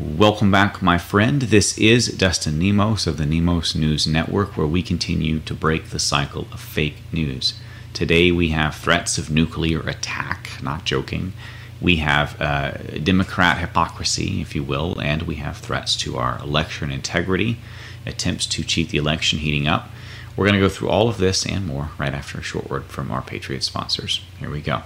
Welcome 0.00 0.50
back, 0.50 0.80
my 0.80 0.96
friend. 0.96 1.42
This 1.42 1.76
is 1.76 2.08
Dustin 2.16 2.58
Nemos 2.58 3.06
of 3.06 3.18
the 3.18 3.26
Nemos 3.26 3.74
News 3.74 4.06
Network, 4.06 4.56
where 4.56 4.66
we 4.66 4.82
continue 4.82 5.40
to 5.40 5.52
break 5.52 5.90
the 5.90 5.98
cycle 5.98 6.46
of 6.52 6.60
fake 6.60 6.96
news. 7.12 7.52
Today 7.92 8.32
we 8.32 8.48
have 8.48 8.74
threats 8.74 9.18
of 9.18 9.28
nuclear 9.28 9.80
attack, 9.80 10.52
not 10.62 10.86
joking. 10.86 11.34
We 11.82 11.96
have 11.96 12.40
uh, 12.40 12.70
Democrat 13.02 13.58
hypocrisy, 13.58 14.40
if 14.40 14.54
you 14.54 14.64
will, 14.64 14.98
and 15.00 15.24
we 15.24 15.34
have 15.34 15.58
threats 15.58 15.94
to 15.96 16.16
our 16.16 16.38
election 16.38 16.90
integrity, 16.90 17.58
attempts 18.06 18.46
to 18.46 18.64
cheat 18.64 18.88
the 18.88 18.96
election 18.96 19.40
heating 19.40 19.68
up. 19.68 19.90
We're 20.34 20.46
going 20.46 20.58
to 20.58 20.66
go 20.66 20.70
through 20.70 20.88
all 20.88 21.10
of 21.10 21.18
this 21.18 21.44
and 21.44 21.66
more 21.66 21.90
right 21.98 22.14
after 22.14 22.38
a 22.38 22.42
short 22.42 22.70
word 22.70 22.84
from 22.86 23.10
our 23.10 23.20
Patriot 23.20 23.64
sponsors. 23.64 24.22
Here 24.38 24.48
we 24.48 24.62
go. 24.62 24.80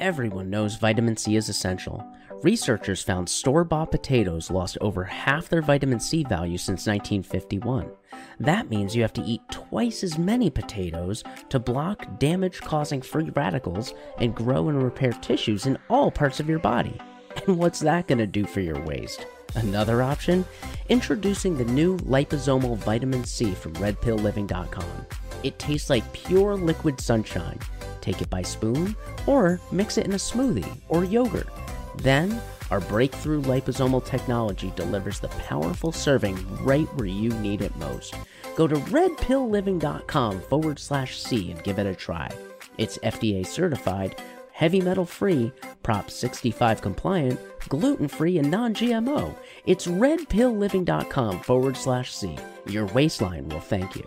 Everyone 0.00 0.48
knows 0.48 0.76
vitamin 0.76 1.14
C 1.14 1.36
is 1.36 1.50
essential. 1.50 2.02
Researchers 2.42 3.02
found 3.02 3.28
store 3.28 3.64
bought 3.64 3.90
potatoes 3.90 4.50
lost 4.50 4.78
over 4.80 5.04
half 5.04 5.50
their 5.50 5.60
vitamin 5.60 6.00
C 6.00 6.24
value 6.24 6.56
since 6.56 6.86
1951. 6.86 7.90
That 8.38 8.70
means 8.70 8.96
you 8.96 9.02
have 9.02 9.12
to 9.12 9.22
eat 9.24 9.42
twice 9.50 10.02
as 10.02 10.16
many 10.16 10.48
potatoes 10.48 11.22
to 11.50 11.58
block 11.58 12.18
damage 12.18 12.62
causing 12.62 13.02
free 13.02 13.28
radicals 13.36 13.92
and 14.16 14.34
grow 14.34 14.70
and 14.70 14.82
repair 14.82 15.12
tissues 15.12 15.66
in 15.66 15.76
all 15.90 16.10
parts 16.10 16.40
of 16.40 16.48
your 16.48 16.60
body. 16.60 16.98
And 17.46 17.58
what's 17.58 17.80
that 17.80 18.08
going 18.08 18.18
to 18.18 18.26
do 18.26 18.46
for 18.46 18.60
your 18.60 18.82
waist? 18.86 19.26
Another 19.54 20.02
option? 20.02 20.46
Introducing 20.88 21.58
the 21.58 21.64
new 21.66 21.98
liposomal 21.98 22.78
vitamin 22.78 23.24
C 23.24 23.52
from 23.52 23.74
redpillliving.com. 23.74 25.06
It 25.42 25.58
tastes 25.58 25.90
like 25.90 26.12
pure 26.12 26.54
liquid 26.54 27.00
sunshine. 27.00 27.58
Take 28.00 28.22
it 28.22 28.30
by 28.30 28.42
spoon 28.42 28.96
or 29.26 29.60
mix 29.72 29.98
it 29.98 30.06
in 30.06 30.12
a 30.12 30.16
smoothie 30.16 30.76
or 30.88 31.04
yogurt. 31.04 31.48
Then, 31.96 32.40
our 32.70 32.80
breakthrough 32.80 33.42
liposomal 33.42 34.04
technology 34.04 34.72
delivers 34.76 35.18
the 35.20 35.28
powerful 35.28 35.92
serving 35.92 36.38
right 36.64 36.86
where 36.94 37.06
you 37.06 37.30
need 37.30 37.62
it 37.62 37.74
most. 37.76 38.14
Go 38.56 38.66
to 38.66 38.76
redpillliving.com 38.76 40.40
forward 40.42 40.78
slash 40.78 41.18
C 41.18 41.50
and 41.50 41.62
give 41.64 41.78
it 41.78 41.86
a 41.86 41.94
try. 41.94 42.30
It's 42.78 42.98
FDA 42.98 43.46
certified, 43.46 44.20
heavy 44.52 44.80
metal 44.80 45.04
free, 45.04 45.52
Prop 45.82 46.10
65 46.10 46.80
compliant, 46.80 47.40
gluten 47.68 48.06
free, 48.08 48.38
and 48.38 48.50
non 48.50 48.74
GMO. 48.74 49.34
It's 49.66 49.86
redpillliving.com 49.86 51.40
forward 51.40 51.76
slash 51.76 52.14
C. 52.14 52.36
Your 52.66 52.86
waistline 52.86 53.48
will 53.48 53.60
thank 53.60 53.96
you. 53.96 54.04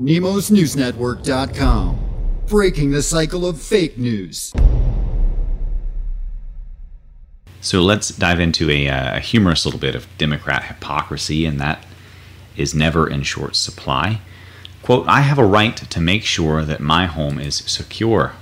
NemosNewsNetwork.com. 0.00 2.02
Breaking 2.46 2.92
the 2.92 3.02
cycle 3.02 3.44
of 3.46 3.60
fake 3.60 3.98
news. 3.98 4.52
So 7.60 7.82
let's 7.82 8.10
dive 8.10 8.38
into 8.38 8.70
a, 8.70 8.88
uh, 8.88 9.16
a 9.16 9.20
humorous 9.20 9.64
little 9.64 9.80
bit 9.80 9.96
of 9.96 10.06
Democrat 10.18 10.66
hypocrisy, 10.66 11.44
and 11.44 11.60
that 11.60 11.84
is 12.56 12.72
never 12.74 13.08
in 13.08 13.22
short 13.22 13.56
supply. 13.56 14.20
Quote, 14.82 15.08
I 15.08 15.22
have 15.22 15.38
a 15.38 15.44
right 15.44 15.76
to 15.76 16.00
make 16.00 16.22
sure 16.22 16.62
that 16.62 16.78
my 16.78 17.06
home 17.06 17.40
is 17.40 17.56
secure. 17.56 18.34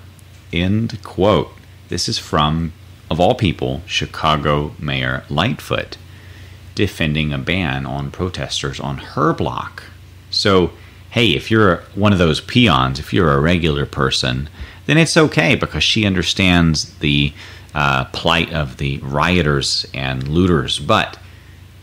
End 0.53 1.03
quote. 1.03 1.53
This 1.89 2.07
is 2.09 2.19
from, 2.19 2.75
of 3.11 3.19
all 3.19 3.35
people, 3.35 3.81
Chicago 3.87 4.75
Mayor 4.79 5.25
Lightfoot 5.31 5.97
defending 6.75 7.33
a 7.33 7.39
ban 7.39 7.87
on 7.87 8.11
protesters 8.11 8.81
on 8.81 8.99
her 8.99 9.33
block. 9.33 9.85
So, 10.31 10.73
hey, 11.15 11.29
if 11.29 11.49
you're 11.49 11.77
one 11.95 12.13
of 12.13 12.19
those 12.19 12.41
peons, 12.41 12.99
if 12.99 13.13
you're 13.13 13.31
a 13.31 13.39
regular 13.39 13.87
person, 13.87 14.49
then 14.87 14.99
it's 14.99 15.17
okay 15.17 15.55
because 15.55 15.85
she 15.85 16.05
understands 16.05 16.93
the 16.99 17.33
uh, 17.73 18.05
plight 18.07 18.53
of 18.53 18.79
the 18.79 18.99
rioters 18.99 19.87
and 19.95 20.27
looters. 20.27 20.81
But 20.81 21.17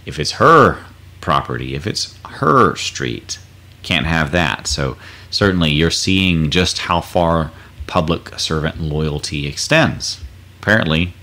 if 0.06 0.20
it's 0.20 0.32
her 0.32 0.84
property, 1.22 1.76
if 1.76 1.88
it's 1.88 2.18
her 2.26 2.76
street, 2.76 3.40
can't 3.84 4.06
have 4.06 4.34
that. 4.34 4.68
So 4.68 4.98
certainly 5.30 5.72
you're 5.72 5.92
seeing 5.92 6.50
just 6.50 6.80
how 6.80 7.00
far 7.00 7.52
public 7.88 8.38
servant 8.38 8.82
loyalty 8.82 9.48
extends. 9.48 10.22
Apparently, 10.62 11.14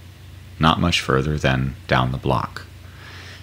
not 0.59 0.81
much 0.81 1.03
further 1.03 1.37
than 1.37 1.77
down 1.89 2.13
the 2.13 2.17
block. 2.17 2.65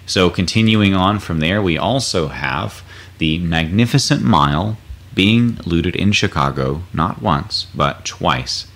So 0.06 0.28
continuing 0.28 0.92
on 0.92 1.20
from 1.20 1.38
there, 1.38 1.62
we 1.62 1.78
also 1.78 2.26
have 2.26 2.82
the 3.18 3.38
Magnificent 3.38 4.22
Mile 4.22 4.78
being 5.14 5.58
looted 5.64 5.96
in 5.96 6.12
Chicago 6.12 6.82
not 6.92 7.22
once, 7.22 7.66
but 7.74 8.04
twice 8.04 8.66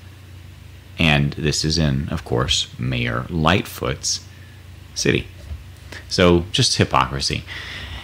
and 1.01 1.33
this 1.33 1.65
is 1.65 1.79
in, 1.79 2.11
of 2.11 2.25
course, 2.27 2.69
Mayor 2.79 3.25
Lightfoot's 3.31 4.21
city. 4.95 5.27
So 6.11 6.45
just 6.53 6.77
hypocrisy. 6.77 7.43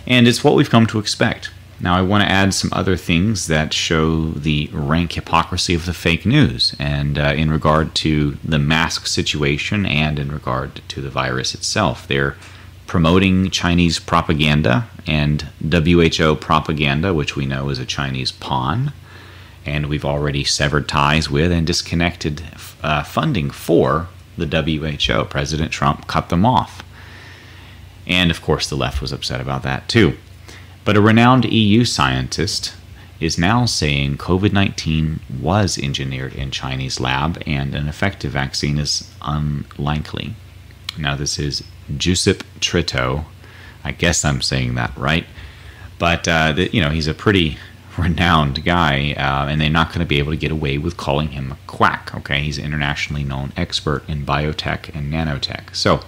And 0.06 0.26
it's 0.26 0.42
what 0.42 0.54
we've 0.54 0.70
come 0.70 0.86
to 0.86 0.98
expect. 0.98 1.50
Now, 1.78 1.94
I 1.94 2.00
want 2.00 2.24
to 2.24 2.30
add 2.30 2.54
some 2.54 2.70
other 2.72 2.96
things 2.96 3.48
that 3.48 3.74
show 3.74 4.30
the 4.30 4.70
rank 4.72 5.12
hypocrisy 5.12 5.74
of 5.74 5.84
the 5.84 5.92
fake 5.92 6.24
news, 6.24 6.74
and 6.78 7.18
uh, 7.18 7.34
in 7.36 7.50
regard 7.50 7.94
to 7.96 8.38
the 8.42 8.58
mask 8.58 9.06
situation 9.06 9.84
and 9.84 10.18
in 10.18 10.32
regard 10.32 10.80
to 10.88 11.02
the 11.02 11.10
virus 11.10 11.54
itself. 11.54 12.08
They're 12.08 12.36
promoting 12.86 13.50
Chinese 13.50 13.98
propaganda 13.98 14.88
and 15.06 15.42
WHO 15.60 16.36
propaganda, 16.36 17.12
which 17.12 17.36
we 17.36 17.46
know 17.46 17.68
is 17.68 17.78
a 17.78 17.86
Chinese 17.86 18.32
pawn 18.32 18.92
and 19.66 19.86
we've 19.86 20.04
already 20.04 20.44
severed 20.44 20.88
ties 20.88 21.28
with 21.28 21.50
and 21.50 21.66
disconnected 21.66 22.42
uh, 22.82 23.02
funding 23.02 23.50
for 23.50 24.08
the 24.38 24.46
WHO. 24.46 25.24
President 25.24 25.72
Trump 25.72 26.06
cut 26.06 26.28
them 26.28 26.46
off. 26.46 26.82
And 28.06 28.30
of 28.30 28.40
course, 28.40 28.68
the 28.68 28.76
left 28.76 29.02
was 29.02 29.12
upset 29.12 29.40
about 29.40 29.64
that 29.64 29.88
too. 29.88 30.16
But 30.84 30.96
a 30.96 31.00
renowned 31.00 31.46
EU 31.46 31.84
scientist 31.84 32.74
is 33.18 33.38
now 33.38 33.64
saying 33.64 34.18
COVID 34.18 34.52
19 34.52 35.20
was 35.40 35.78
engineered 35.78 36.34
in 36.34 36.50
Chinese 36.50 37.00
lab 37.00 37.42
and 37.46 37.74
an 37.74 37.88
effective 37.88 38.32
vaccine 38.32 38.78
is 38.78 39.10
unlikely. 39.22 40.34
Now, 40.96 41.16
this 41.16 41.38
is 41.38 41.64
Joseph 41.96 42.38
Tritto. 42.60 43.24
I 43.84 43.92
guess 43.92 44.24
I'm 44.24 44.42
saying 44.42 44.74
that 44.74 44.96
right. 44.96 45.26
But, 45.98 46.28
uh, 46.28 46.52
the, 46.52 46.70
you 46.72 46.80
know, 46.80 46.90
he's 46.90 47.06
a 47.06 47.14
pretty 47.14 47.58
renowned 47.98 48.64
guy, 48.64 49.14
uh, 49.16 49.48
and 49.48 49.60
they're 49.60 49.70
not 49.70 49.88
going 49.88 50.00
to 50.00 50.06
be 50.06 50.18
able 50.18 50.32
to 50.32 50.36
get 50.36 50.50
away 50.50 50.78
with 50.78 50.96
calling 50.96 51.28
him 51.28 51.52
a 51.52 51.58
quack. 51.66 52.14
Okay, 52.14 52.42
he's 52.42 52.58
an 52.58 52.64
internationally 52.64 53.24
known 53.24 53.52
expert 53.56 54.02
in 54.08 54.24
biotech 54.26 54.94
and 54.94 55.12
nanotech. 55.12 55.74
So, 55.74 56.00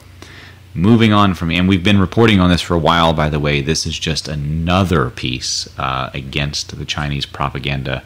moving 0.74 1.12
on 1.12 1.34
from, 1.34 1.50
and 1.50 1.68
we've 1.68 1.84
been 1.84 2.00
reporting 2.00 2.40
on 2.40 2.50
this 2.50 2.60
for 2.60 2.74
a 2.74 2.78
while, 2.78 3.12
by 3.12 3.28
the 3.28 3.40
way. 3.40 3.60
This 3.60 3.86
is 3.86 3.98
just 3.98 4.28
another 4.28 5.10
piece 5.10 5.68
uh, 5.78 6.10
against 6.12 6.76
the 6.76 6.84
Chinese 6.84 7.26
propaganda 7.26 8.02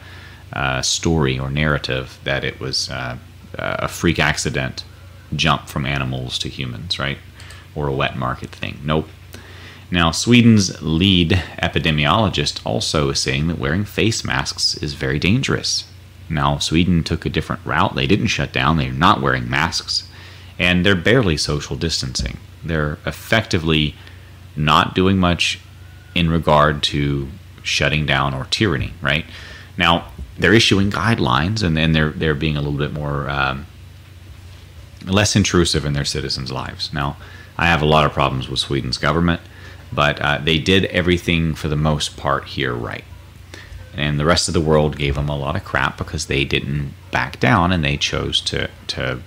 uh, 0.53 0.81
story 0.81 1.37
or 1.37 1.49
narrative 1.49 2.19
that 2.23 2.43
it 2.43 2.59
was 2.59 2.89
uh, 2.89 3.17
a 3.57 3.87
freak 3.87 4.19
accident 4.19 4.83
jump 5.35 5.67
from 5.67 5.85
animals 5.85 6.37
to 6.39 6.49
humans, 6.49 6.99
right? 6.99 7.17
Or 7.75 7.87
a 7.87 7.93
wet 7.93 8.15
market 8.15 8.49
thing. 8.51 8.79
Nope. 8.83 9.09
Now, 9.91 10.11
Sweden's 10.11 10.81
lead 10.81 11.31
epidemiologist 11.61 12.61
also 12.65 13.09
is 13.09 13.21
saying 13.21 13.47
that 13.47 13.59
wearing 13.59 13.85
face 13.85 14.23
masks 14.23 14.75
is 14.77 14.95
very 14.95 15.19
dangerous. 15.19 15.85
Now, 16.29 16.57
Sweden 16.57 17.03
took 17.03 17.25
a 17.25 17.29
different 17.29 17.63
route. 17.65 17.93
They 17.93 18.07
didn't 18.07 18.27
shut 18.27 18.51
down, 18.51 18.77
they're 18.77 18.91
not 18.91 19.21
wearing 19.21 19.49
masks, 19.49 20.07
and 20.57 20.85
they're 20.85 20.95
barely 20.95 21.37
social 21.37 21.75
distancing. 21.75 22.37
They're 22.63 22.97
effectively 23.05 23.93
not 24.55 24.95
doing 24.95 25.17
much 25.17 25.59
in 26.15 26.29
regard 26.29 26.81
to 26.83 27.27
shutting 27.61 28.05
down 28.05 28.33
or 28.33 28.45
tyranny, 28.45 28.93
right? 29.01 29.25
Now, 29.77 30.11
they're 30.37 30.53
issuing 30.53 30.91
guidelines 30.91 31.63
and 31.63 31.77
then 31.77 31.91
they're, 31.91 32.11
they're 32.11 32.33
being 32.33 32.57
a 32.57 32.61
little 32.61 32.77
bit 32.77 32.93
more 32.93 33.29
um, 33.29 33.65
less 35.05 35.35
intrusive 35.35 35.85
in 35.85 35.93
their 35.93 36.05
citizens' 36.05 36.51
lives. 36.51 36.91
Now, 36.93 37.17
I 37.63 37.67
have 37.67 37.81
a 37.81 37.85
lot 37.85 38.05
of 38.05 38.11
problems 38.11 38.49
with 38.49 38.59
Sweden's 38.59 38.97
government 38.97 39.41
but 39.95 40.19
uh, 40.21 40.39
they 40.39 40.59
did 40.59 40.85
everything 40.85 41.55
for 41.55 41.67
the 41.67 41.75
most 41.75 42.17
part 42.17 42.45
here 42.45 42.73
right. 42.73 43.03
And 43.95 44.19
the 44.19 44.25
rest 44.25 44.47
of 44.47 44.53
the 44.53 44.61
world 44.61 44.97
gave 44.97 45.15
them 45.15 45.29
a 45.29 45.37
lot 45.37 45.55
of 45.55 45.63
crap 45.63 45.97
because 45.97 46.25
they 46.25 46.45
didn't 46.45 46.93
back 47.11 47.39
down 47.39 47.71
and 47.71 47.83
they 47.83 47.97
chose 47.97 48.41
to 48.41 48.69
to 48.87 49.19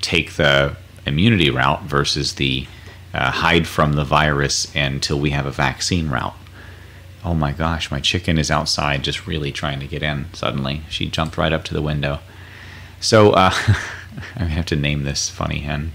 take 0.00 0.34
the 0.34 0.76
immunity 1.06 1.48
route 1.48 1.82
versus 1.84 2.34
the 2.34 2.66
uh, 3.14 3.30
hide 3.30 3.66
from 3.66 3.94
the 3.94 4.04
virus 4.04 4.74
until 4.74 5.18
we 5.18 5.30
have 5.30 5.46
a 5.46 5.50
vaccine 5.50 6.10
route. 6.10 6.34
Oh 7.24 7.34
my 7.34 7.52
gosh, 7.52 7.90
my 7.90 7.98
chicken 7.98 8.38
is 8.38 8.50
outside 8.50 9.02
just 9.02 9.26
really 9.26 9.52
trying 9.52 9.80
to 9.80 9.86
get 9.86 10.02
in 10.02 10.26
suddenly. 10.34 10.82
She 10.90 11.08
jumped 11.08 11.38
right 11.38 11.52
up 11.52 11.64
to 11.64 11.74
the 11.74 11.82
window. 11.82 12.20
So 13.00 13.30
uh, 13.30 13.52
I 14.36 14.44
have 14.44 14.66
to 14.66 14.76
name 14.76 15.04
this 15.04 15.30
funny 15.30 15.60
hen. 15.60 15.92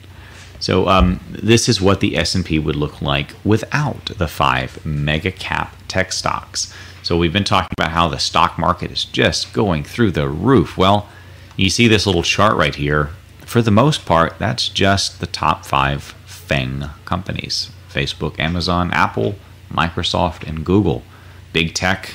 So 0.62 0.88
um, 0.88 1.20
this 1.28 1.68
is 1.68 1.82
what 1.82 2.00
the 2.00 2.16
S&P 2.16 2.60
would 2.60 2.76
look 2.76 3.02
like 3.02 3.36
without 3.44 4.06
the 4.06 4.28
five 4.28 4.86
mega 4.86 5.32
cap 5.32 5.76
tech 5.88 6.14
stocks. 6.14 6.74
So 7.02 7.18
we've 7.18 7.34
been 7.34 7.44
talking 7.44 7.74
about 7.78 7.92
how 7.92 8.08
the 8.08 8.20
stock 8.20 8.60
market 8.60 8.92
is 8.92 9.04
just 9.04 9.54
going 9.54 9.84
through 9.84 10.12
the 10.12 10.30
roof. 10.30 10.78
Well, 10.78 11.10
you 11.58 11.72
see 11.72 11.88
this 11.88 12.06
little 12.06 12.22
chart 12.22 12.56
right 12.56 12.76
here. 12.76 13.10
For 13.40 13.64
the 13.64 13.72
most 13.72 14.06
part, 14.06 14.38
that's 14.38 14.70
just 14.70 15.20
the 15.20 15.28
top 15.28 15.66
five 15.66 16.04
FANG 16.26 16.86
companies 17.06 17.72
Facebook, 17.90 18.40
Amazon, 18.40 18.92
Apple, 18.94 19.36
Microsoft, 19.70 20.48
and 20.48 20.64
Google. 20.64 21.04
Big 21.52 21.74
tech, 21.74 22.14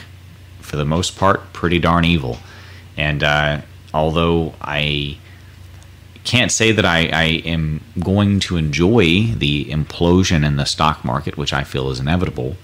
for 0.60 0.76
the 0.76 0.84
most 0.84 1.18
part, 1.18 1.52
pretty 1.52 1.78
darn 1.78 2.04
evil. 2.04 2.38
And 2.96 3.22
uh, 3.22 3.60
although 3.92 4.54
I 4.62 5.18
can't 6.26 6.52
say 6.52 6.72
that 6.72 6.84
I, 6.84 7.08
I, 7.12 7.24
am 7.46 7.80
going 8.00 8.40
to 8.40 8.56
enjoy 8.56 9.32
the 9.32 9.66
implosion 9.66 10.44
in 10.44 10.56
the 10.56 10.66
stock 10.66 11.04
market, 11.04 11.38
which 11.38 11.52
I 11.52 11.62
feel 11.62 11.88
is 11.90 12.00
inevitable, 12.00 12.56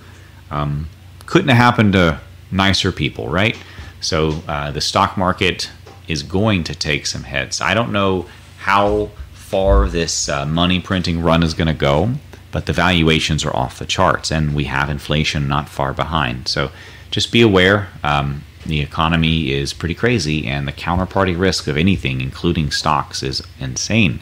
um, 0.51 0.89
couldn't 1.27 1.49
have 1.49 1.57
happened 1.57 1.93
to 1.93 2.21
nicer 2.51 2.93
people, 2.93 3.29
right? 3.29 3.57
So 4.01 4.43
uh, 4.49 4.73
the 4.73 4.81
stock 4.81 5.17
market 5.17 5.71
is 6.09 6.25
going 6.25 6.65
to 6.65 6.75
take 6.75 7.07
some 7.07 7.23
hits. 7.23 7.61
I 7.61 7.73
don't 7.73 7.93
know 7.93 8.27
how 8.59 9.11
far 9.33 9.89
this 9.89 10.29
uh, 10.29 10.45
money 10.45 10.81
printing 10.81 11.23
run 11.23 11.43
is 11.43 11.55
going 11.55 11.69
to 11.69 11.75
go, 11.75 12.15
but 12.51 12.67
the 12.67 12.73
valuations 12.73 13.45
are 13.45 13.55
off 13.55 13.79
the 13.79 13.87
charts, 13.87 14.33
and 14.33 14.55
we 14.55 14.65
have 14.65 14.91
inflation 14.91 15.47
not 15.47 15.69
far 15.69 15.95
behind. 15.95 16.49
So 16.49 16.71
just 17.13 17.31
be 17.31 17.43
aware. 17.43 17.89
Um, 18.03 18.43
the 18.65 18.81
economy 18.81 19.53
is 19.53 19.73
pretty 19.73 19.95
crazy, 19.95 20.47
and 20.47 20.69
the 20.69 20.73
counterparty 20.73 21.39
risk 21.39 21.67
of 21.67 21.77
anything, 21.77 22.21
including 22.21 22.71
stocks, 22.71 23.23
is 23.23 23.43
insane. 23.59 24.21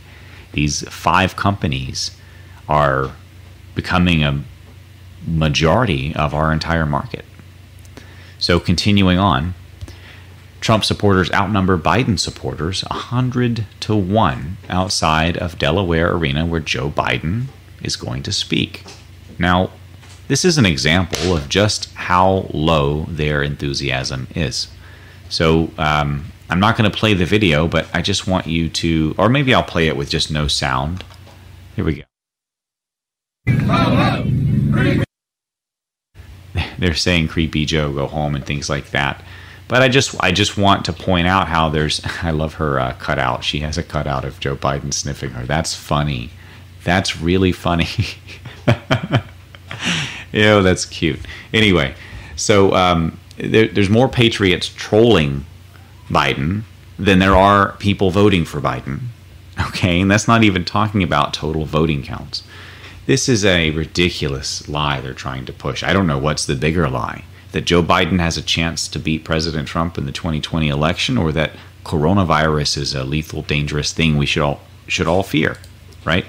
These 0.52 0.88
five 0.88 1.36
companies 1.36 2.16
are 2.68 3.12
becoming 3.74 4.24
a 4.24 4.42
majority 5.26 6.14
of 6.14 6.34
our 6.34 6.52
entire 6.52 6.86
market. 6.86 7.24
So, 8.38 8.58
continuing 8.58 9.18
on, 9.18 9.54
Trump 10.60 10.84
supporters 10.84 11.30
outnumber 11.32 11.78
Biden 11.78 12.18
supporters 12.18 12.82
100 12.84 13.66
to 13.80 13.94
1 13.94 14.56
outside 14.68 15.36
of 15.36 15.58
Delaware 15.58 16.14
Arena, 16.14 16.46
where 16.46 16.60
Joe 16.60 16.90
Biden 16.90 17.46
is 17.82 17.96
going 17.96 18.22
to 18.24 18.32
speak. 18.32 18.84
Now, 19.38 19.70
this 20.30 20.44
is 20.44 20.58
an 20.58 20.64
example 20.64 21.36
of 21.36 21.48
just 21.48 21.92
how 21.94 22.48
low 22.54 23.02
their 23.08 23.42
enthusiasm 23.42 24.28
is. 24.36 24.68
So 25.28 25.72
um, 25.76 26.26
I'm 26.48 26.60
not 26.60 26.76
going 26.76 26.88
to 26.88 26.96
play 26.96 27.14
the 27.14 27.24
video, 27.24 27.66
but 27.66 27.88
I 27.92 28.00
just 28.00 28.28
want 28.28 28.46
you 28.46 28.68
to, 28.68 29.12
or 29.18 29.28
maybe 29.28 29.52
I'll 29.52 29.64
play 29.64 29.88
it 29.88 29.96
with 29.96 30.08
just 30.08 30.30
no 30.30 30.46
sound. 30.46 31.02
Here 31.74 31.84
we 31.84 31.96
go. 31.96 32.02
They're 36.78 36.94
saying 36.94 37.26
"Creepy 37.26 37.66
Joe, 37.66 37.92
go 37.92 38.06
home" 38.06 38.36
and 38.36 38.46
things 38.46 38.70
like 38.70 38.92
that. 38.92 39.24
But 39.66 39.82
I 39.82 39.88
just, 39.88 40.14
I 40.20 40.30
just 40.30 40.56
want 40.56 40.84
to 40.84 40.92
point 40.92 41.26
out 41.26 41.48
how 41.48 41.70
there's. 41.70 42.00
I 42.22 42.30
love 42.30 42.54
her 42.54 42.78
uh, 42.78 42.94
cutout. 43.00 43.42
She 43.42 43.60
has 43.60 43.76
a 43.76 43.82
cutout 43.82 44.24
of 44.24 44.38
Joe 44.38 44.54
Biden 44.54 44.94
sniffing 44.94 45.30
her. 45.30 45.44
That's 45.44 45.74
funny. 45.74 46.30
That's 46.84 47.20
really 47.20 47.50
funny. 47.50 47.88
Ew, 50.32 50.62
that's 50.62 50.84
cute. 50.84 51.20
Anyway, 51.52 51.94
so 52.36 52.74
um, 52.74 53.18
there, 53.36 53.68
there's 53.68 53.90
more 53.90 54.08
patriots 54.08 54.68
trolling 54.68 55.44
Biden 56.08 56.62
than 56.98 57.18
there 57.18 57.36
are 57.36 57.72
people 57.78 58.10
voting 58.10 58.44
for 58.44 58.60
Biden. 58.60 59.00
Okay, 59.68 60.00
and 60.00 60.10
that's 60.10 60.26
not 60.26 60.42
even 60.42 60.64
talking 60.64 61.02
about 61.02 61.34
total 61.34 61.66
voting 61.66 62.02
counts. 62.02 62.42
This 63.04 63.28
is 63.28 63.44
a 63.44 63.70
ridiculous 63.72 64.66
lie 64.68 65.00
they're 65.02 65.12
trying 65.12 65.44
to 65.46 65.52
push. 65.52 65.82
I 65.82 65.92
don't 65.92 66.06
know 66.06 66.18
what's 66.18 66.46
the 66.46 66.54
bigger 66.54 66.88
lie 66.88 67.24
that 67.52 67.62
Joe 67.62 67.82
Biden 67.82 68.20
has 68.20 68.36
a 68.36 68.42
chance 68.42 68.88
to 68.88 68.98
beat 68.98 69.24
President 69.24 69.68
Trump 69.68 69.98
in 69.98 70.06
the 70.06 70.12
2020 70.12 70.68
election, 70.68 71.18
or 71.18 71.32
that 71.32 71.52
coronavirus 71.84 72.78
is 72.78 72.94
a 72.94 73.04
lethal, 73.04 73.42
dangerous 73.42 73.92
thing 73.92 74.16
we 74.16 74.26
should 74.26 74.42
all 74.42 74.60
should 74.86 75.06
all 75.06 75.22
fear, 75.22 75.56
right? 76.04 76.26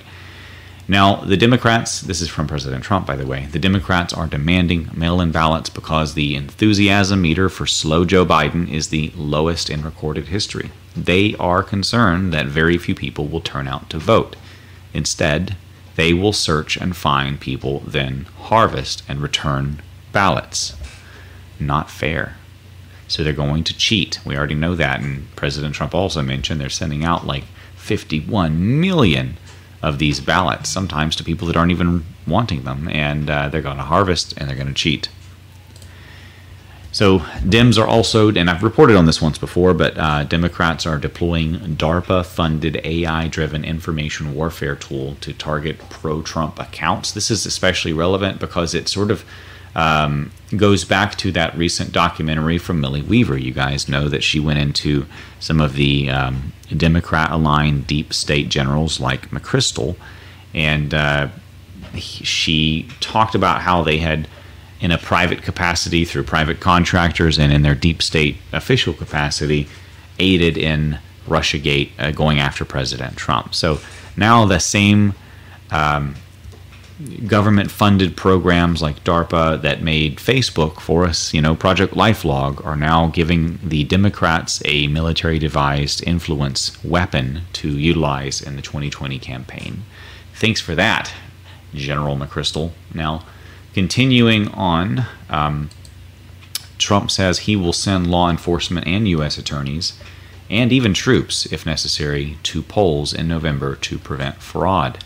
Now, 0.91 1.15
the 1.23 1.37
Democrats, 1.37 2.01
this 2.01 2.19
is 2.19 2.27
from 2.27 2.47
President 2.47 2.83
Trump, 2.83 3.07
by 3.07 3.15
the 3.15 3.25
way, 3.25 3.45
the 3.45 3.59
Democrats 3.59 4.11
are 4.11 4.27
demanding 4.27 4.89
mail 4.93 5.21
in 5.21 5.31
ballots 5.31 5.69
because 5.69 6.15
the 6.15 6.35
enthusiasm 6.35 7.21
meter 7.21 7.47
for 7.47 7.65
slow 7.65 8.03
Joe 8.03 8.25
Biden 8.25 8.69
is 8.69 8.89
the 8.89 9.13
lowest 9.15 9.69
in 9.69 9.83
recorded 9.83 10.27
history. 10.27 10.69
They 10.93 11.33
are 11.35 11.63
concerned 11.63 12.33
that 12.33 12.47
very 12.47 12.77
few 12.77 12.93
people 12.93 13.27
will 13.29 13.39
turn 13.39 13.69
out 13.69 13.89
to 13.91 13.99
vote. 13.99 14.35
Instead, 14.93 15.55
they 15.95 16.13
will 16.13 16.33
search 16.33 16.75
and 16.75 16.93
find 16.93 17.39
people, 17.39 17.79
then 17.87 18.25
harvest 18.49 19.01
and 19.07 19.21
return 19.21 19.81
ballots. 20.11 20.75
Not 21.57 21.89
fair. 21.89 22.35
So 23.07 23.23
they're 23.23 23.31
going 23.31 23.63
to 23.63 23.77
cheat. 23.77 24.19
We 24.25 24.35
already 24.35 24.55
know 24.55 24.75
that. 24.75 24.99
And 24.99 25.33
President 25.37 25.73
Trump 25.73 25.95
also 25.95 26.21
mentioned 26.21 26.59
they're 26.59 26.69
sending 26.69 27.05
out 27.05 27.25
like 27.25 27.45
51 27.77 28.81
million 28.81 29.37
of 29.81 29.97
these 29.97 30.19
ballots, 30.19 30.69
sometimes 30.69 31.15
to 31.15 31.23
people 31.23 31.47
that 31.47 31.57
aren't 31.57 31.71
even 31.71 32.05
wanting 32.27 32.63
them, 32.63 32.87
and 32.89 33.29
uh, 33.29 33.49
they're 33.49 33.61
going 33.61 33.77
to 33.77 33.83
harvest 33.83 34.33
and 34.37 34.47
they're 34.47 34.55
going 34.55 34.67
to 34.67 34.73
cheat. 34.73 35.09
So, 36.93 37.19
Dems 37.19 37.81
are 37.81 37.87
also, 37.87 38.27
and 38.29 38.49
I've 38.49 38.63
reported 38.63 38.97
on 38.97 39.05
this 39.05 39.21
once 39.21 39.37
before, 39.37 39.73
but 39.73 39.97
uh, 39.97 40.25
Democrats 40.25 40.85
are 40.85 40.97
deploying 40.97 41.77
DARPA 41.77 42.25
funded 42.25 42.81
AI 42.83 43.29
driven 43.29 43.63
information 43.63 44.35
warfare 44.35 44.75
tool 44.75 45.15
to 45.21 45.31
target 45.31 45.79
pro 45.89 46.21
Trump 46.21 46.59
accounts. 46.59 47.13
This 47.13 47.31
is 47.31 47.45
especially 47.45 47.93
relevant 47.93 48.41
because 48.41 48.73
it 48.73 48.89
sort 48.89 49.09
of 49.09 49.23
um, 49.75 50.31
goes 50.55 50.83
back 50.83 51.15
to 51.15 51.31
that 51.31 51.57
recent 51.57 51.91
documentary 51.91 52.57
from 52.57 52.81
Millie 52.81 53.01
Weaver. 53.01 53.37
You 53.37 53.53
guys 53.53 53.87
know 53.87 54.09
that 54.09 54.23
she 54.23 54.39
went 54.39 54.59
into 54.59 55.05
some 55.39 55.61
of 55.61 55.75
the 55.75 56.09
um, 56.09 56.53
Democrat 56.75 57.31
aligned 57.31 57.87
deep 57.87 58.13
state 58.13 58.49
generals 58.49 58.99
like 58.99 59.29
McChrystal, 59.29 59.95
and 60.53 60.93
uh, 60.93 61.29
she 61.95 62.87
talked 62.99 63.35
about 63.35 63.61
how 63.61 63.83
they 63.83 63.97
had, 63.97 64.27
in 64.79 64.91
a 64.91 64.97
private 64.97 65.41
capacity 65.43 66.05
through 66.05 66.23
private 66.23 66.59
contractors 66.59 67.37
and 67.39 67.53
in 67.53 67.61
their 67.61 67.75
deep 67.75 68.01
state 68.01 68.37
official 68.51 68.93
capacity, 68.93 69.67
aided 70.19 70.57
in 70.57 70.99
Russiagate 71.27 71.91
uh, 71.97 72.11
going 72.11 72.39
after 72.39 72.65
President 72.65 73.15
Trump. 73.15 73.55
So 73.55 73.79
now 74.17 74.45
the 74.45 74.59
same. 74.59 75.13
Um, 75.69 76.15
government 77.27 77.71
funded 77.71 78.15
programs 78.15 78.81
like 78.81 79.03
DARPA 79.03 79.61
that 79.61 79.81
made 79.81 80.17
Facebook 80.17 80.79
for 80.79 81.05
us, 81.05 81.33
you 81.33 81.41
know, 81.41 81.55
Project 81.55 81.93
Lifelog, 81.93 82.65
are 82.65 82.75
now 82.75 83.07
giving 83.07 83.59
the 83.63 83.83
Democrats 83.83 84.61
a 84.65 84.87
military 84.87 85.39
devised 85.39 86.03
influence 86.07 86.83
weapon 86.83 87.41
to 87.53 87.69
utilize 87.69 88.41
in 88.41 88.55
the 88.55 88.61
2020 88.61 89.19
campaign. 89.19 89.83
Thanks 90.33 90.61
for 90.61 90.75
that, 90.75 91.13
General 91.73 92.15
McChrystal. 92.15 92.71
Now, 92.93 93.23
continuing 93.73 94.47
on, 94.49 95.05
um, 95.29 95.69
Trump 96.77 97.11
says 97.11 97.39
he 97.39 97.55
will 97.55 97.73
send 97.73 98.09
law 98.09 98.29
enforcement 98.29 98.87
and 98.87 99.07
U.S. 99.07 99.37
attorneys 99.37 99.93
and 100.49 100.73
even 100.73 100.93
troops, 100.93 101.45
if 101.45 101.65
necessary, 101.65 102.37
to 102.43 102.61
polls 102.61 103.13
in 103.13 103.27
November 103.27 103.75
to 103.75 103.97
prevent 103.97 104.41
fraud. 104.41 105.03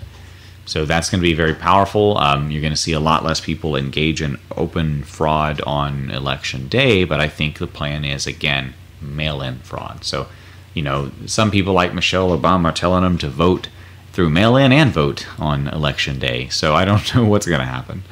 So 0.65 0.85
that's 0.85 1.09
going 1.09 1.21
to 1.21 1.27
be 1.27 1.33
very 1.33 1.53
powerful. 1.53 2.17
Um, 2.17 2.49
you're 2.49 2.61
going 2.61 2.73
to 2.73 2.77
see 2.77 2.93
a 2.93 2.99
lot 2.99 3.23
less 3.23 3.39
people 3.39 3.75
engage 3.75 4.21
in 4.21 4.39
open 4.57 5.03
fraud 5.03 5.61
on 5.61 6.09
election 6.09 6.67
day, 6.67 7.03
but 7.03 7.19
I 7.19 7.27
think 7.27 7.59
the 7.59 7.67
plan 7.67 8.03
is, 8.03 8.25
again, 8.25 8.73
mail 8.99 9.41
in 9.41 9.59
fraud. 9.59 10.03
So, 10.03 10.27
you 10.73 10.81
know, 10.81 11.11
some 11.27 11.51
people 11.51 11.73
like 11.73 11.93
Michelle 11.93 12.35
Obama 12.37 12.65
are 12.65 12.73
telling 12.73 13.03
them 13.03 13.17
to 13.19 13.29
vote 13.29 13.69
through 14.11 14.29
mail 14.29 14.55
in 14.55 14.71
and 14.71 14.91
vote 14.91 15.27
on 15.39 15.67
election 15.67 16.17
day. 16.17 16.47
So 16.47 16.73
I 16.73 16.83
don't 16.83 17.13
know 17.15 17.25
what's 17.25 17.45
going 17.45 17.59
to 17.59 17.65
happen. 17.65 18.03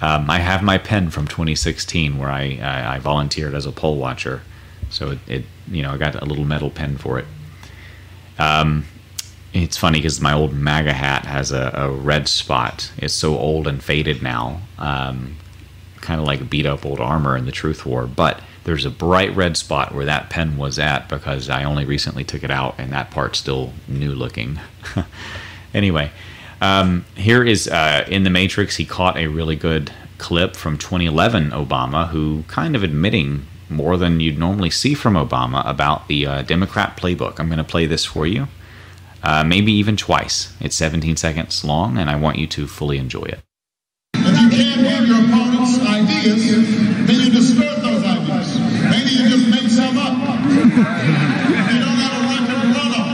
Um, 0.00 0.30
I 0.30 0.38
have 0.38 0.62
my 0.62 0.78
pen 0.78 1.10
from 1.10 1.26
2016 1.26 2.16
where 2.16 2.30
I, 2.30 2.58
I, 2.62 2.96
I 2.96 2.98
volunteered 3.00 3.54
as 3.54 3.66
a 3.66 3.72
poll 3.72 3.96
watcher. 3.96 4.42
So 4.90 5.10
it, 5.10 5.18
it, 5.26 5.44
you 5.68 5.82
know, 5.82 5.90
I 5.90 5.98
got 5.98 6.14
a 6.14 6.24
little 6.24 6.44
metal 6.44 6.70
pen 6.70 6.96
for 6.96 7.18
it. 7.18 7.26
Um, 8.38 8.84
it's 9.52 9.76
funny 9.76 9.98
because 9.98 10.20
my 10.20 10.32
old 10.32 10.52
MAGA 10.52 10.92
hat 10.92 11.26
has 11.26 11.50
a, 11.50 11.70
a, 11.74 11.90
red 11.90 12.28
spot. 12.28 12.92
It's 12.96 13.14
so 13.14 13.36
old 13.36 13.66
and 13.66 13.82
faded 13.82 14.22
now, 14.22 14.60
um, 14.78 15.36
kind 16.00 16.20
of 16.20 16.26
like 16.26 16.48
beat 16.48 16.66
up 16.66 16.86
old 16.86 17.00
armor 17.00 17.36
in 17.36 17.46
the 17.46 17.52
Truth 17.52 17.84
War. 17.84 18.06
But 18.06 18.40
there's 18.64 18.84
a 18.84 18.90
bright 18.90 19.34
red 19.34 19.56
spot 19.56 19.92
where 19.92 20.04
that 20.04 20.30
pen 20.30 20.56
was 20.56 20.78
at 20.78 21.08
because 21.08 21.48
I 21.48 21.64
only 21.64 21.84
recently 21.84 22.22
took 22.22 22.44
it 22.44 22.50
out, 22.50 22.76
and 22.78 22.92
that 22.92 23.10
part's 23.10 23.40
still 23.40 23.72
new 23.88 24.12
looking. 24.12 24.60
anyway, 25.74 26.12
um, 26.60 27.04
here 27.16 27.42
is 27.42 27.66
uh, 27.66 28.06
in 28.08 28.22
the 28.22 28.30
Matrix. 28.30 28.76
He 28.76 28.84
caught 28.84 29.16
a 29.16 29.26
really 29.26 29.56
good 29.56 29.92
clip 30.18 30.54
from 30.54 30.78
2011 30.78 31.50
Obama, 31.50 32.08
who 32.10 32.44
kind 32.46 32.76
of 32.76 32.84
admitting 32.84 33.46
more 33.68 33.96
than 33.96 34.20
you'd 34.20 34.38
normally 34.38 34.70
see 34.70 34.94
from 34.94 35.14
Obama 35.14 35.68
about 35.68 36.06
the 36.06 36.26
uh, 36.26 36.42
Democrat 36.42 36.96
playbook. 36.96 37.40
I'm 37.40 37.46
going 37.48 37.58
to 37.58 37.64
play 37.64 37.86
this 37.86 38.04
for 38.04 38.26
you 38.26 38.46
uh, 39.22 39.44
maybe 39.44 39.72
even 39.72 39.96
twice. 39.96 40.52
It's 40.60 40.76
17 40.76 41.16
seconds 41.16 41.64
long, 41.64 41.98
and 41.98 42.08
I 42.08 42.16
want 42.16 42.38
you 42.38 42.46
to 42.48 42.66
fully 42.66 42.98
enjoy 42.98 43.24
it. 43.24 43.40
If 44.14 44.26
you 44.26 44.50
can't 44.50 44.80
hear 44.80 45.02
your 45.02 45.24
opponent's 45.24 45.78
ideas, 45.80 46.46
then 47.06 47.16
you 47.20 47.30
distort 47.30 47.82
those 47.82 48.04
ideas. 48.04 48.58
Maybe 48.90 49.10
you 49.10 49.28
just 49.28 49.48
make 49.48 49.70
some 49.70 49.96
up. 49.98 50.12
you 50.50 51.78
don't 51.80 52.00
have 52.00 52.14
a 52.16 52.26
right 52.28 52.44
to 52.48 52.54
run 52.68 52.92
up. 52.96 53.10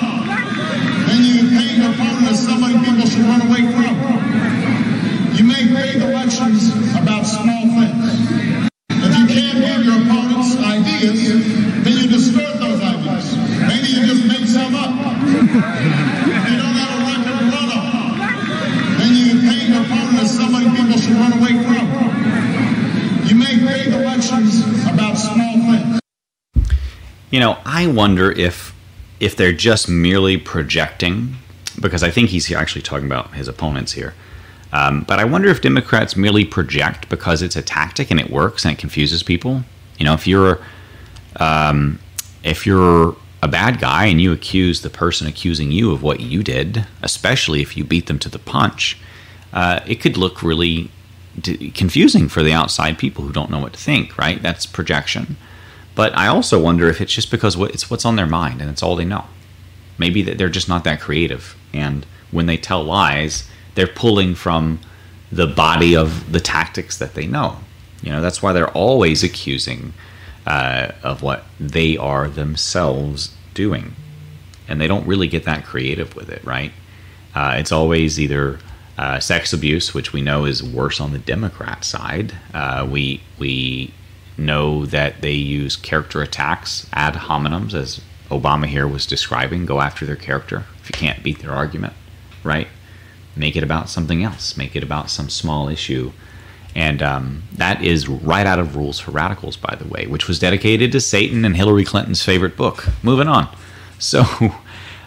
Then 1.09 1.21
you 1.23 1.49
paint 1.51 1.79
your 1.79 1.91
opponent 1.93 2.31
as 2.31 2.45
somebody 2.45 2.79
people 2.79 3.07
should 3.07 3.27
run 3.27 3.43
away 3.43 3.63
from. 3.73 3.95
You 5.37 5.45
make 5.45 5.69
big 5.69 6.03
elections 6.03 6.71
about 6.97 7.25
small 7.27 7.67
things. 7.77 8.71
If 8.91 9.19
you 9.19 9.27
can't 9.27 9.59
hear 9.59 9.79
your 9.85 10.03
opponent's 10.03 10.57
ideas, 10.57 11.76
You 27.37 27.41
know, 27.41 27.59
I 27.67 27.87
wonder 27.87 28.33
if 28.33 28.75
if 29.21 29.37
they're 29.37 29.53
just 29.53 29.91
merely 29.91 30.39
projecting, 30.39 31.37
because 31.79 32.03
I 32.03 32.11
think 32.11 32.31
he's 32.31 32.51
actually 32.51 32.81
talking 32.81 33.05
about 33.05 33.35
his 33.35 33.47
opponents 33.47 33.93
here. 33.93 34.15
Um, 34.73 35.03
but 35.03 35.19
I 35.19 35.27
wonder 35.27 35.51
if 35.51 35.61
Democrats 35.61 36.17
merely 36.17 36.47
project 36.47 37.11
because 37.11 37.43
it's 37.43 37.55
a 37.55 37.61
tactic 37.61 38.11
and 38.11 38.19
it 38.19 38.31
works 38.31 38.65
and 38.65 38.73
it 38.73 38.79
confuses 38.79 39.23
people. 39.23 39.65
You 39.99 40.07
know, 40.07 40.15
if 40.15 40.27
you're 40.27 40.61
um, 41.39 41.99
if 42.43 42.65
you're 42.65 43.15
a 43.43 43.49
bad 43.49 43.81
guy 43.81 44.07
and 44.07 44.19
you 44.19 44.33
accuse 44.33 44.81
the 44.81 44.89
person 44.89 45.27
accusing 45.27 45.71
you 45.71 45.93
of 45.93 46.03
what 46.03 46.21
you 46.21 46.43
did, 46.43 46.87
especially 47.03 47.61
if 47.61 47.77
you 47.77 47.85
beat 47.85 48.07
them 48.07 48.19
to 48.21 48.31
the 48.31 48.39
punch, 48.39 48.99
uh, 49.53 49.81
it 49.87 49.97
could 49.97 50.17
look 50.17 50.43
really 50.43 50.91
d- 51.39 51.71
confusing 51.73 52.31
for 52.31 52.43
the 52.43 52.55
outside 52.55 52.97
people 52.97 53.25
who 53.25 53.33
don't 53.33 53.51
know 53.51 53.59
what 53.61 53.75
to 53.75 53.79
think. 53.79 54.17
Right? 54.17 54.41
That's 54.41 54.65
projection. 54.65 55.37
But 55.97 56.17
I 56.17 56.29
also 56.29 56.61
wonder 56.61 56.89
if 56.89 57.01
it's 57.01 57.13
just 57.13 57.33
because 57.33 57.57
it's 57.57 57.91
what's 57.91 58.05
on 58.05 58.15
their 58.15 58.27
mind 58.27 58.61
and 58.61 58.71
it's 58.71 58.83
all 58.83 58.95
they 58.95 59.05
know. 59.05 59.25
Maybe 59.99 60.23
that 60.23 60.39
they're 60.39 60.51
just 60.51 60.69
not 60.69 60.85
that 60.85 61.01
creative, 61.01 61.57
and 61.73 62.07
when 62.31 62.47
they 62.47 62.59
tell 62.59 62.85
lies, 62.85 63.49
they're 63.75 63.87
pulling 63.87 64.35
from 64.35 64.79
the 65.33 65.47
body 65.47 65.97
of 65.97 66.31
the 66.31 66.39
tactics 66.39 66.99
that 66.99 67.15
they 67.15 67.27
know. 67.27 67.59
You 68.03 68.13
know, 68.13 68.21
that's 68.21 68.43
why 68.43 68.53
they're 68.53 68.71
always 68.71 69.25
accusing 69.25 69.95
uh, 70.47 70.93
of 71.03 71.23
what 71.23 71.45
they 71.59 71.97
are 71.97 72.29
themselves 72.29 73.35
doing, 73.55 73.95
and 74.69 74.79
they 74.79 74.87
don't 74.87 75.07
really 75.07 75.29
get 75.29 75.45
that 75.45 75.65
creative 75.65 76.15
with 76.15 76.29
it, 76.29 76.45
right? 76.45 76.73
Uh, 77.35 77.55
it's 77.57 77.73
always 77.73 78.21
either 78.21 78.59
uh, 78.99 79.19
sex 79.19 79.55
abuse, 79.55 79.95
which 79.95 80.13
we 80.13 80.21
know 80.21 80.45
is 80.45 80.63
worse 80.63 81.01
on 81.01 81.13
the 81.13 81.19
Democrat 81.19 81.85
side. 81.85 82.35
Uh, 82.53 82.87
we 82.91 83.23
we 83.39 83.95
know 84.39 84.87
that 84.87 85.21
they 85.21 85.33
use 85.33 85.77
character 85.77 86.23
attacks 86.23 86.87
ad 86.93 87.15
hominems, 87.15 87.75
as 87.75 88.01
Obama 88.31 88.67
here 88.67 88.87
was 88.87 89.07
describing. 89.07 89.67
Go 89.67 89.81
after 89.81 90.05
their 90.05 90.17
character 90.17 90.65
if 90.81 90.89
you 90.89 90.95
can't 90.95 91.23
beat 91.23 91.41
their 91.41 91.53
argument, 91.53 91.95
right? 92.43 92.69
Make 93.35 93.57
it 93.57 93.63
about 93.63 93.89
something 93.89 94.23
else. 94.23 94.57
Make 94.57 94.75
it 94.75 94.83
about 94.83 95.11
some 95.11 95.29
small 95.29 95.69
issue. 95.69 96.13
And 96.75 97.03
um, 97.03 97.43
that 97.55 97.83
is 97.83 98.09
right 98.09 98.47
out 98.47 98.59
of 98.59 98.77
Rules 98.77 98.99
for 98.99 99.11
Radicals, 99.11 99.57
by 99.57 99.75
the 99.77 99.89
way, 99.89 100.07
which 100.07 100.29
was 100.29 100.39
dedicated 100.39 100.93
to 100.93 101.01
Satan 101.01 101.45
and 101.45 101.57
Hillary 101.57 101.85
Clinton's 101.85 102.23
favorite 102.23 102.57
book. 102.57 102.89
Moving 103.03 103.29
on. 103.29 103.49
So, 103.99 104.21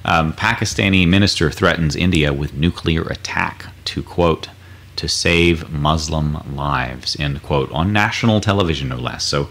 um, 0.03 0.33
Pakistani 0.33 1.07
minister 1.07 1.51
threatens 1.51 1.95
India 1.95 2.33
with 2.33 2.55
nuclear 2.55 3.03
attack 3.03 3.67
to 3.85 4.01
quote, 4.01 4.49
to 4.99 5.07
save 5.07 5.71
Muslim 5.71 6.37
lives, 6.53 7.15
end 7.19 7.41
quote, 7.41 7.71
on 7.71 7.93
national 7.93 8.41
television, 8.41 8.89
no 8.89 8.97
less. 8.97 9.23
So, 9.23 9.49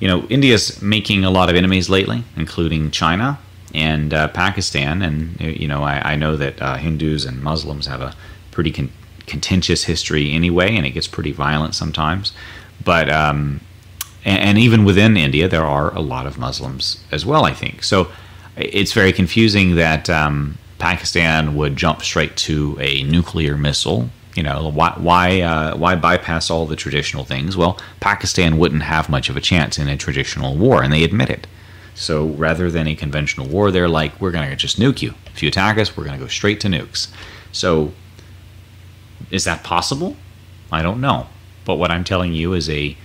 you 0.00 0.06
know, 0.06 0.26
India's 0.28 0.82
making 0.82 1.24
a 1.24 1.30
lot 1.30 1.48
of 1.48 1.56
enemies 1.56 1.88
lately, 1.88 2.24
including 2.36 2.90
China 2.90 3.38
and 3.74 4.12
uh, 4.12 4.28
Pakistan. 4.28 5.00
And, 5.00 5.40
you 5.40 5.66
know, 5.66 5.82
I, 5.82 6.12
I 6.12 6.16
know 6.16 6.36
that 6.36 6.60
uh, 6.60 6.76
Hindus 6.76 7.24
and 7.24 7.42
Muslims 7.42 7.86
have 7.86 8.02
a 8.02 8.14
pretty 8.50 8.70
con- 8.70 8.92
contentious 9.26 9.84
history 9.84 10.30
anyway, 10.30 10.76
and 10.76 10.84
it 10.84 10.90
gets 10.90 11.08
pretty 11.08 11.32
violent 11.32 11.74
sometimes. 11.74 12.34
But, 12.84 13.08
um, 13.08 13.62
and, 14.26 14.40
and 14.42 14.58
even 14.58 14.84
within 14.84 15.16
India, 15.16 15.48
there 15.48 15.64
are 15.64 15.94
a 15.94 16.00
lot 16.00 16.26
of 16.26 16.36
Muslims 16.36 17.02
as 17.10 17.24
well, 17.24 17.46
I 17.46 17.54
think. 17.54 17.82
So 17.82 18.12
it's 18.56 18.92
very 18.92 19.12
confusing 19.14 19.76
that 19.76 20.10
um, 20.10 20.58
Pakistan 20.78 21.56
would 21.56 21.76
jump 21.76 22.02
straight 22.02 22.36
to 22.48 22.76
a 22.78 23.04
nuclear 23.04 23.56
missile 23.56 24.10
you 24.34 24.42
know 24.42 24.70
why 24.74 24.94
why 24.96 25.40
uh, 25.40 25.76
why 25.76 25.94
bypass 25.94 26.50
all 26.50 26.66
the 26.66 26.76
traditional 26.76 27.24
things? 27.24 27.56
Well, 27.56 27.78
Pakistan 28.00 28.58
wouldn't 28.58 28.82
have 28.82 29.08
much 29.08 29.28
of 29.28 29.36
a 29.36 29.40
chance 29.40 29.78
in 29.78 29.88
a 29.88 29.96
traditional 29.96 30.56
war, 30.56 30.82
and 30.82 30.92
they 30.92 31.04
admit 31.04 31.30
it. 31.30 31.46
So 31.94 32.26
rather 32.26 32.70
than 32.70 32.86
a 32.86 32.94
conventional 32.94 33.46
war, 33.46 33.70
they're 33.70 33.88
like, 33.88 34.18
we're 34.20 34.30
going 34.30 34.48
to 34.48 34.56
just 34.56 34.80
nuke 34.80 35.02
you. 35.02 35.14
If 35.34 35.42
you 35.42 35.48
attack 35.48 35.76
us, 35.76 35.96
we're 35.96 36.04
going 36.04 36.18
to 36.18 36.24
go 36.24 36.28
straight 36.28 36.60
to 36.60 36.68
nukes. 36.68 37.08
So 37.52 37.92
is 39.30 39.44
that 39.44 39.62
possible? 39.62 40.16
I 40.70 40.82
don't 40.82 41.00
know. 41.00 41.26
But 41.66 41.76
what 41.76 41.90
I'm 41.90 42.04
telling 42.04 42.32
you 42.32 42.54
is 42.54 42.68
a 42.70 42.96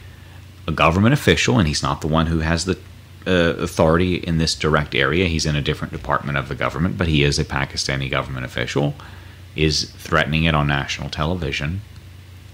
a 0.67 0.71
government 0.71 1.13
official, 1.13 1.59
and 1.59 1.67
he's 1.67 1.83
not 1.83 2.01
the 2.01 2.07
one 2.07 2.27
who 2.27 2.39
has 2.39 2.65
the 2.65 2.77
uh, 3.25 3.55
authority 3.57 4.15
in 4.15 4.37
this 4.37 4.55
direct 4.55 4.95
area. 4.95 5.27
He's 5.27 5.45
in 5.45 5.55
a 5.55 5.61
different 5.61 5.93
department 5.93 6.37
of 6.37 6.49
the 6.49 6.55
government, 6.55 6.97
but 6.97 7.07
he 7.07 7.23
is 7.23 7.39
a 7.39 7.45
Pakistani 7.45 8.09
government 8.09 8.45
official 8.45 8.95
is 9.57 9.91
threatening 9.91 10.43
it 10.45 10.55
on 10.55 10.67
national 10.67 11.09
television. 11.09 11.81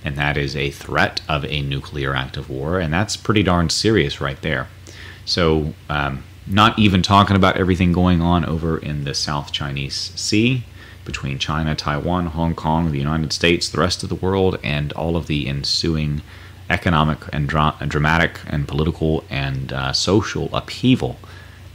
And 0.05 0.17
that 0.17 0.37
is 0.37 0.55
a 0.55 0.71
threat 0.71 1.21
of 1.29 1.45
a 1.45 1.61
nuclear 1.61 2.15
act 2.15 2.35
of 2.37 2.49
war. 2.49 2.79
And 2.79 2.93
that's 2.93 3.15
pretty 3.15 3.43
darn 3.43 3.69
serious 3.69 4.19
right 4.19 4.41
there. 4.41 4.67
So, 5.25 5.73
um, 5.89 6.23
not 6.45 6.77
even 6.77 7.01
talking 7.01 7.37
about 7.37 7.55
everything 7.55 7.93
going 7.93 8.21
on 8.21 8.43
over 8.43 8.77
in 8.77 9.05
the 9.05 9.13
South 9.13 9.53
Chinese 9.53 10.11
Sea 10.15 10.65
between 11.05 11.39
China, 11.39 11.73
Taiwan, 11.73 12.27
Hong 12.27 12.53
Kong, 12.53 12.91
the 12.91 12.97
United 12.97 13.31
States, 13.31 13.69
the 13.69 13.79
rest 13.79 14.03
of 14.03 14.09
the 14.09 14.15
world, 14.15 14.59
and 14.63 14.91
all 14.93 15.15
of 15.15 15.27
the 15.27 15.47
ensuing 15.47 16.21
economic 16.69 17.19
and, 17.31 17.47
dra- 17.47 17.75
dramatic 17.87 18.39
and 18.47 18.67
political 18.67 19.23
and 19.29 19.71
uh, 19.71 19.93
social 19.93 20.49
upheaval 20.53 21.17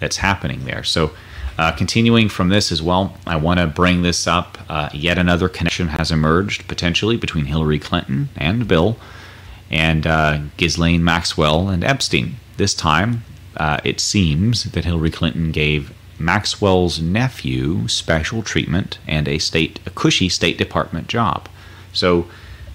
that's 0.00 0.18
happening 0.18 0.64
there. 0.64 0.84
So, 0.84 1.12
uh, 1.58 1.72
continuing 1.72 2.28
from 2.28 2.50
this 2.50 2.70
as 2.70 2.80
well, 2.80 3.16
I 3.26 3.34
want 3.34 3.58
to 3.58 3.66
bring 3.66 4.02
this 4.02 4.28
up. 4.28 4.58
Uh, 4.68 4.88
yet 4.94 5.18
another 5.18 5.48
connection 5.48 5.88
has 5.88 6.12
emerged 6.12 6.68
potentially 6.68 7.16
between 7.16 7.46
Hillary 7.46 7.80
Clinton 7.80 8.28
and 8.36 8.68
Bill 8.68 8.96
and 9.68 10.06
uh, 10.06 10.38
Ghislaine 10.56 11.02
Maxwell 11.02 11.68
and 11.68 11.82
Epstein. 11.82 12.36
This 12.56 12.74
time, 12.74 13.24
uh, 13.56 13.78
it 13.82 13.98
seems 13.98 14.64
that 14.64 14.84
Hillary 14.84 15.10
Clinton 15.10 15.50
gave 15.50 15.92
Maxwell's 16.18 17.00
nephew 17.00 17.88
special 17.88 18.42
treatment 18.42 18.98
and 19.08 19.26
a 19.26 19.38
state, 19.38 19.80
a 19.84 19.90
cushy 19.90 20.28
State 20.28 20.58
Department 20.58 21.08
job. 21.08 21.48
So, 21.92 22.26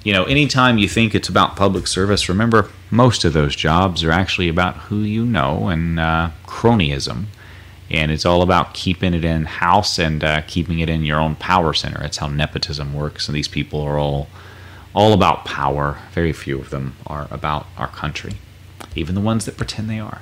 you 0.03 0.11
know, 0.11 0.25
anytime 0.25 0.77
you 0.77 0.89
think 0.89 1.15
it's 1.15 1.29
about 1.29 1.55
public 1.55 1.87
service, 1.87 2.27
remember 2.27 2.69
most 2.91 3.23
of 3.23 3.31
those 3.31 3.55
jobs 3.55 4.03
are 4.03 4.11
actually 4.11 4.49
about 4.49 4.75
who 4.75 4.99
you 4.99 5.25
know 5.25 5.69
and 5.69 5.99
uh, 5.99 6.31
cronyism 6.45 7.27
and 7.89 8.11
it's 8.11 8.25
all 8.25 8.41
about 8.41 8.73
keeping 8.73 9.13
it 9.13 9.23
in 9.23 9.45
house 9.45 9.99
and 9.99 10.23
uh, 10.23 10.41
keeping 10.47 10.79
it 10.79 10.89
in 10.89 11.03
your 11.03 11.19
own 11.19 11.35
power 11.35 11.73
center. 11.73 11.99
That's 11.99 12.17
how 12.17 12.27
nepotism 12.27 12.93
works. 12.93 13.27
And 13.27 13.35
these 13.35 13.47
people 13.47 13.81
are 13.81 13.97
all 13.97 14.27
all 14.95 15.13
about 15.13 15.45
power. 15.45 15.97
Very 16.11 16.33
few 16.33 16.59
of 16.59 16.69
them 16.69 16.95
are 17.07 17.27
about 17.31 17.65
our 17.77 17.87
country, 17.87 18.33
even 18.95 19.15
the 19.15 19.21
ones 19.21 19.45
that 19.45 19.57
pretend 19.57 19.89
they 19.89 19.99
are. 19.99 20.21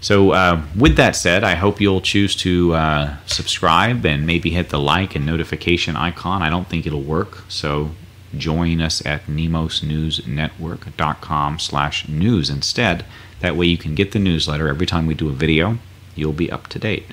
So, 0.00 0.32
uh, 0.32 0.62
with 0.76 0.96
that 0.96 1.14
said, 1.14 1.44
I 1.44 1.54
hope 1.54 1.80
you'll 1.80 2.00
choose 2.00 2.34
to 2.36 2.74
uh, 2.74 3.16
subscribe 3.26 4.04
and 4.04 4.26
maybe 4.26 4.50
hit 4.50 4.70
the 4.70 4.80
like 4.80 5.14
and 5.14 5.24
notification 5.24 5.94
icon. 5.96 6.42
I 6.42 6.50
don't 6.50 6.66
think 6.66 6.84
it'll 6.86 7.02
work, 7.02 7.44
so 7.48 7.92
join 8.36 8.80
us 8.80 9.06
at 9.06 9.26
nemosnewsnetwork.com 9.26 11.58
slash 11.60 12.08
news 12.08 12.50
instead. 12.50 13.04
That 13.40 13.56
way 13.56 13.66
you 13.66 13.78
can 13.78 13.94
get 13.94 14.10
the 14.10 14.18
newsletter 14.18 14.66
every 14.68 14.86
time 14.86 15.06
we 15.06 15.14
do 15.14 15.28
a 15.28 15.32
video 15.32 15.78
you'll 16.14 16.32
be 16.32 16.50
up 16.50 16.66
to 16.68 16.78
date. 16.78 17.06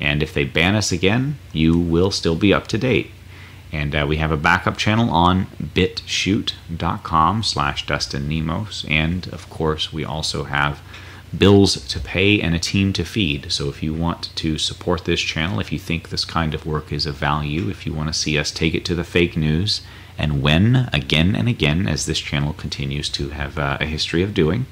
And 0.00 0.22
if 0.22 0.34
they 0.34 0.44
ban 0.44 0.74
us 0.74 0.92
again, 0.92 1.38
you 1.52 1.78
will 1.78 2.10
still 2.10 2.36
be 2.36 2.52
up 2.52 2.66
to 2.68 2.78
date. 2.78 3.10
And 3.72 3.94
uh, 3.94 4.06
we 4.08 4.18
have 4.18 4.30
a 4.30 4.36
backup 4.36 4.76
channel 4.76 5.10
on 5.10 5.46
bitchute.com 5.60 7.42
slash 7.42 7.86
Dustin 7.86 8.28
Nemos. 8.28 8.84
And 8.88 9.26
of 9.28 9.50
course, 9.50 9.92
we 9.92 10.04
also 10.04 10.44
have 10.44 10.80
bills 11.36 11.84
to 11.88 11.98
pay 11.98 12.40
and 12.40 12.54
a 12.54 12.60
team 12.60 12.92
to 12.92 13.04
feed. 13.04 13.50
So 13.50 13.68
if 13.68 13.82
you 13.82 13.92
want 13.92 14.34
to 14.36 14.58
support 14.58 15.04
this 15.04 15.20
channel, 15.20 15.58
if 15.58 15.72
you 15.72 15.78
think 15.78 16.08
this 16.08 16.24
kind 16.24 16.54
of 16.54 16.66
work 16.66 16.92
is 16.92 17.06
of 17.06 17.16
value, 17.16 17.68
if 17.68 17.86
you 17.86 17.92
want 17.92 18.08
to 18.08 18.18
see 18.18 18.38
us 18.38 18.52
take 18.52 18.74
it 18.74 18.84
to 18.84 18.94
the 18.94 19.04
fake 19.04 19.36
news 19.36 19.80
and 20.16 20.42
when 20.42 20.88
again 20.92 21.34
and 21.34 21.48
again, 21.48 21.88
as 21.88 22.06
this 22.06 22.20
channel 22.20 22.52
continues 22.52 23.08
to 23.10 23.30
have 23.30 23.58
uh, 23.58 23.78
a 23.80 23.86
history 23.86 24.22
of 24.22 24.34
doing, 24.34 24.66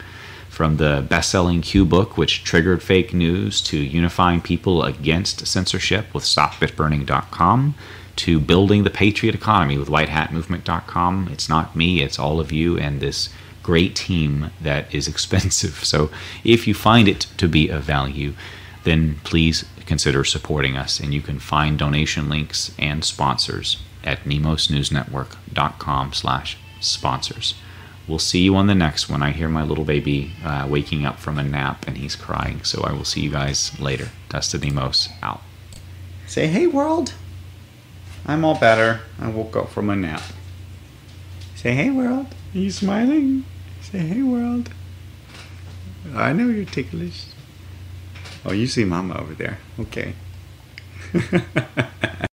from 0.62 0.76
the 0.76 1.04
best 1.08 1.28
selling 1.28 1.60
Q 1.60 1.84
book, 1.84 2.16
which 2.16 2.44
triggered 2.44 2.84
fake 2.84 3.12
news, 3.12 3.60
to 3.62 3.76
unifying 3.76 4.40
people 4.40 4.84
against 4.84 5.44
censorship 5.44 6.14
with 6.14 6.22
StopBitBurning.com, 6.22 7.74
to 8.14 8.38
building 8.38 8.84
the 8.84 8.90
patriot 8.90 9.34
economy 9.34 9.76
with 9.76 9.88
WhiteHatMovement.com. 9.88 11.30
It's 11.32 11.48
not 11.48 11.74
me, 11.74 12.00
it's 12.00 12.16
all 12.16 12.38
of 12.38 12.52
you 12.52 12.78
and 12.78 13.00
this 13.00 13.28
great 13.64 13.96
team 13.96 14.52
that 14.60 14.94
is 14.94 15.08
expensive. 15.12 15.84
So 15.84 16.12
if 16.44 16.68
you 16.68 16.74
find 16.74 17.08
it 17.08 17.26
to 17.38 17.48
be 17.48 17.68
of 17.68 17.82
value, 17.82 18.34
then 18.84 19.16
please 19.24 19.64
consider 19.84 20.22
supporting 20.22 20.76
us. 20.76 21.00
And 21.00 21.12
you 21.12 21.22
can 21.22 21.40
find 21.40 21.76
donation 21.76 22.28
links 22.28 22.72
and 22.78 23.04
sponsors 23.04 23.82
at 24.04 24.22
nemosnewsnetwork.com 24.22 26.12
slash 26.12 26.56
sponsors. 26.78 27.56
We'll 28.08 28.18
see 28.18 28.40
you 28.40 28.56
on 28.56 28.66
the 28.66 28.74
next 28.74 29.08
one. 29.08 29.22
I 29.22 29.30
hear 29.30 29.48
my 29.48 29.62
little 29.62 29.84
baby 29.84 30.32
uh, 30.44 30.66
waking 30.68 31.06
up 31.06 31.18
from 31.18 31.38
a 31.38 31.44
nap 31.44 31.86
and 31.86 31.96
he's 31.96 32.16
crying. 32.16 32.64
So 32.64 32.82
I 32.82 32.92
will 32.92 33.04
see 33.04 33.20
you 33.20 33.30
guys 33.30 33.78
later. 33.80 34.08
Dustin 34.28 34.60
Nemos 34.60 35.08
out. 35.22 35.40
Say, 36.26 36.48
hey, 36.48 36.66
world. 36.66 37.14
I'm 38.26 38.44
all 38.44 38.58
better. 38.58 39.02
I 39.20 39.28
woke 39.28 39.56
up 39.56 39.70
from 39.70 39.90
a 39.90 39.96
nap. 39.96 40.22
Say, 41.54 41.74
hey, 41.74 41.90
world. 41.90 42.26
Are 42.54 42.58
you 42.58 42.70
smiling? 42.70 43.44
Say, 43.80 43.98
hey, 43.98 44.22
world. 44.22 44.70
I 46.14 46.32
know 46.32 46.48
you're 46.48 46.64
ticklish. 46.64 47.26
Oh, 48.44 48.52
you 48.52 48.66
see 48.66 48.84
Mama 48.84 49.20
over 49.20 49.34
there. 49.34 49.58
Okay. 49.78 50.14